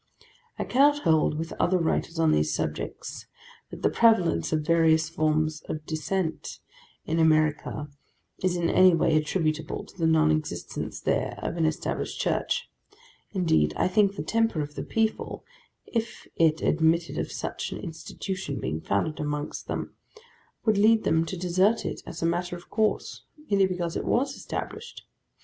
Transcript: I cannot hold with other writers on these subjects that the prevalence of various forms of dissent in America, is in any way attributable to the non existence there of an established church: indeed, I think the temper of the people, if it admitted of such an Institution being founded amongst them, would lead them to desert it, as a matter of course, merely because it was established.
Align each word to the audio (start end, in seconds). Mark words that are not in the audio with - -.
I 0.57 0.63
cannot 0.63 1.03
hold 1.03 1.37
with 1.37 1.53
other 1.59 1.77
writers 1.77 2.17
on 2.17 2.31
these 2.31 2.51
subjects 2.51 3.27
that 3.69 3.83
the 3.83 3.89
prevalence 3.91 4.51
of 4.51 4.61
various 4.65 5.09
forms 5.09 5.61
of 5.69 5.85
dissent 5.85 6.57
in 7.05 7.19
America, 7.19 7.87
is 8.41 8.55
in 8.55 8.67
any 8.67 8.95
way 8.95 9.15
attributable 9.15 9.83
to 9.85 9.95
the 9.95 10.07
non 10.07 10.31
existence 10.31 10.99
there 10.99 11.37
of 11.43 11.55
an 11.55 11.67
established 11.67 12.19
church: 12.19 12.67
indeed, 13.33 13.75
I 13.77 13.87
think 13.87 14.15
the 14.15 14.23
temper 14.23 14.61
of 14.61 14.73
the 14.73 14.81
people, 14.81 15.45
if 15.85 16.27
it 16.35 16.61
admitted 16.63 17.19
of 17.19 17.31
such 17.31 17.71
an 17.71 17.77
Institution 17.77 18.59
being 18.59 18.81
founded 18.81 19.19
amongst 19.19 19.67
them, 19.67 19.93
would 20.65 20.79
lead 20.79 21.03
them 21.03 21.25
to 21.27 21.37
desert 21.37 21.85
it, 21.85 22.01
as 22.07 22.23
a 22.23 22.25
matter 22.25 22.55
of 22.55 22.71
course, 22.71 23.21
merely 23.51 23.67
because 23.67 23.95
it 23.95 24.05
was 24.05 24.35
established. 24.35 25.05